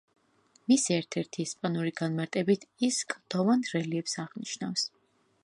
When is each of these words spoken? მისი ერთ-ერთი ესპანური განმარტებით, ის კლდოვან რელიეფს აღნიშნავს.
მისი 0.71 0.95
ერთ-ერთი 0.95 1.45
ესპანური 1.49 1.91
განმარტებით, 1.99 2.67
ის 2.89 2.99
კლდოვან 3.15 3.63
რელიეფს 3.75 4.19
აღნიშნავს. 4.27 4.91